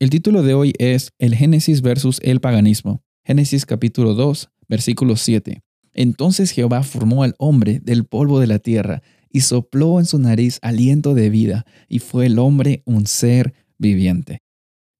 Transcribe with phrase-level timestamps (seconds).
[0.00, 3.02] El título de hoy es El Génesis versus el paganismo.
[3.24, 5.60] Génesis capítulo 2, versículo 7.
[5.92, 10.60] Entonces Jehová formó al hombre del polvo de la tierra y sopló en su nariz
[10.62, 14.38] aliento de vida, y fue el hombre un ser viviente.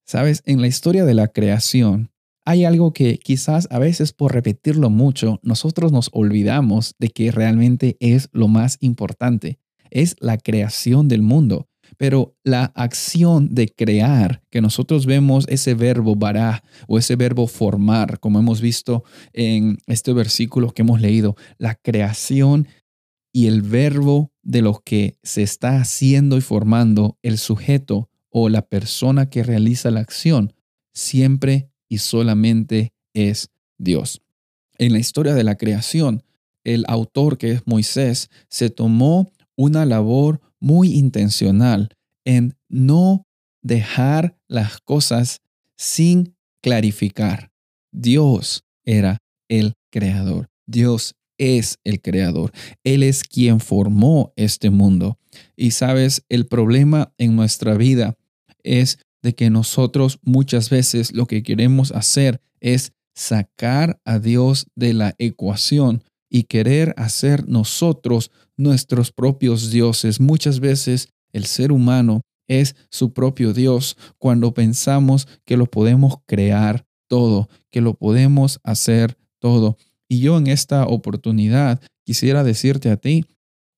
[0.05, 2.11] Sabes, en la historia de la creación,
[2.43, 7.95] hay algo que quizás a veces por repetirlo mucho, nosotros nos olvidamos de que realmente
[8.01, 9.59] es lo más importante.
[9.91, 11.68] Es la creación del mundo.
[11.99, 18.21] Pero la acción de crear, que nosotros vemos ese verbo bará o ese verbo formar,
[18.21, 22.69] como hemos visto en este versículo que hemos leído, la creación
[23.33, 28.61] y el verbo de lo que se está haciendo y formando, el sujeto o la
[28.61, 30.53] persona que realiza la acción,
[30.93, 34.21] siempre y solamente es Dios.
[34.77, 36.23] En la historia de la creación,
[36.63, 41.89] el autor que es Moisés se tomó una labor muy intencional
[42.23, 43.27] en no
[43.61, 45.41] dejar las cosas
[45.77, 47.51] sin clarificar.
[47.91, 49.17] Dios era
[49.49, 50.49] el creador.
[50.65, 52.53] Dios es el creador.
[52.85, 55.19] Él es quien formó este mundo.
[55.57, 58.15] Y sabes, el problema en nuestra vida
[58.63, 64.93] es de que nosotros muchas veces lo que queremos hacer es sacar a Dios de
[64.93, 70.19] la ecuación y querer hacer nosotros nuestros propios dioses.
[70.19, 76.85] Muchas veces el ser humano es su propio Dios cuando pensamos que lo podemos crear
[77.07, 79.77] todo, que lo podemos hacer todo.
[80.07, 83.25] Y yo en esta oportunidad quisiera decirte a ti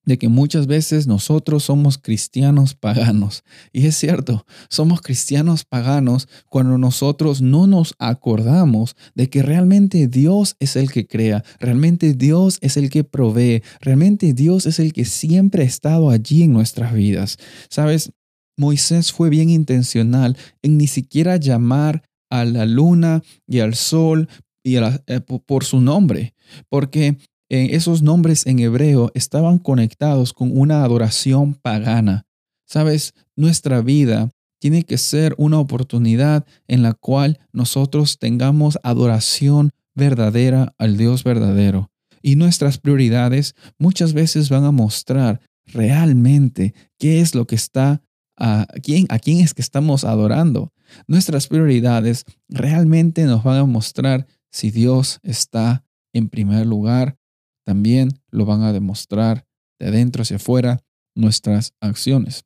[0.05, 3.43] de que muchas veces nosotros somos cristianos paganos.
[3.71, 10.55] Y es cierto, somos cristianos paganos cuando nosotros no nos acordamos de que realmente Dios
[10.59, 15.05] es el que crea, realmente Dios es el que provee, realmente Dios es el que
[15.05, 17.37] siempre ha estado allí en nuestras vidas.
[17.69, 18.11] Sabes,
[18.57, 24.29] Moisés fue bien intencional en ni siquiera llamar a la luna y al sol
[24.63, 26.33] y eh, por su nombre,
[26.69, 27.17] porque
[27.51, 32.25] esos nombres en hebreo estaban conectados con una adoración pagana.
[32.65, 40.73] Sabes, nuestra vida tiene que ser una oportunidad en la cual nosotros tengamos adoración verdadera
[40.77, 41.91] al Dios verdadero.
[42.21, 48.01] Y nuestras prioridades muchas veces van a mostrar realmente qué es lo que está,
[48.37, 50.71] a quién, a quién es que estamos adorando.
[51.05, 55.83] Nuestras prioridades realmente nos van a mostrar si Dios está
[56.13, 57.17] en primer lugar
[57.65, 59.45] también lo van a demostrar
[59.79, 60.83] de adentro hacia afuera
[61.15, 62.45] nuestras acciones.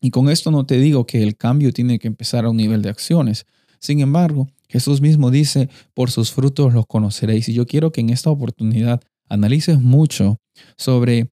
[0.00, 2.82] Y con esto no te digo que el cambio tiene que empezar a un nivel
[2.82, 3.46] de acciones.
[3.80, 7.48] Sin embargo, Jesús mismo dice, por sus frutos los conoceréis.
[7.48, 10.40] Y yo quiero que en esta oportunidad analices mucho
[10.76, 11.30] sobre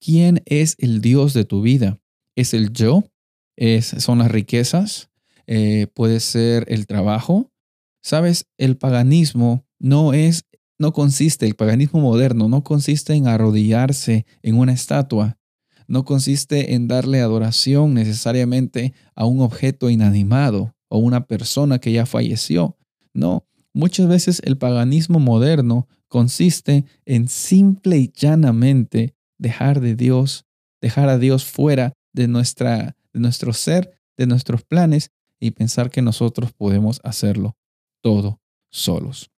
[0.00, 1.98] quién es el Dios de tu vida.
[2.36, 3.04] ¿Es el yo?
[3.56, 5.10] ¿Es, ¿Son las riquezas?
[5.46, 7.50] Eh, ¿Puede ser el trabajo?
[8.02, 10.44] Sabes, el paganismo no es
[10.78, 15.38] no consiste, el paganismo moderno no consiste en arrodillarse en una estatua,
[15.88, 22.06] no consiste en darle adoración necesariamente a un objeto inanimado o una persona que ya
[22.06, 22.76] falleció.
[23.12, 30.46] No, muchas veces el paganismo moderno consiste en simple y llanamente dejar de Dios,
[30.80, 36.02] dejar a Dios fuera de, nuestra, de nuestro ser, de nuestros planes y pensar que
[36.02, 37.56] nosotros podemos hacerlo
[38.02, 38.40] todo
[38.70, 39.30] solos.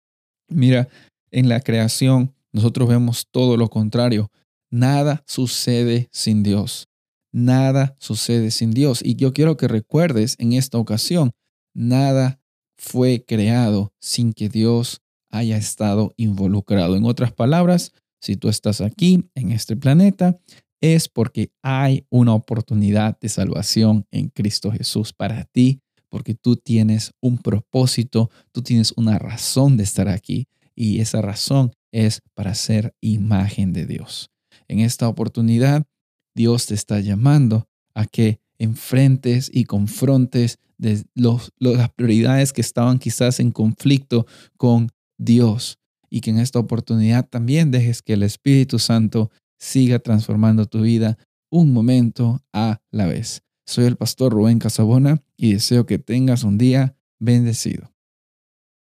[0.47, 0.87] Mira,
[1.31, 4.31] en la creación nosotros vemos todo lo contrario.
[4.71, 6.87] Nada sucede sin Dios.
[7.31, 9.01] Nada sucede sin Dios.
[9.03, 11.31] Y yo quiero que recuerdes en esta ocasión,
[11.73, 12.41] nada
[12.77, 16.95] fue creado sin que Dios haya estado involucrado.
[16.95, 20.39] En otras palabras, si tú estás aquí en este planeta,
[20.81, 27.11] es porque hay una oportunidad de salvación en Cristo Jesús para ti, porque tú tienes
[27.21, 30.47] un propósito, tú tienes una razón de estar aquí
[30.79, 34.29] y esa razón es para ser imagen de Dios.
[34.69, 35.85] En esta oportunidad,
[36.33, 43.41] Dios te está llamando a que enfrentes y confrontes de las prioridades que estaban quizás
[43.41, 45.79] en conflicto con Dios
[46.09, 51.17] y que en esta oportunidad también dejes que el Espíritu Santo siga transformando tu vida
[51.51, 53.41] un momento a la vez.
[53.65, 57.91] Soy el pastor Rubén Casabona y deseo que tengas un día bendecido.